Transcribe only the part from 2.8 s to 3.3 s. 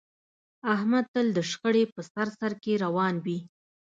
روان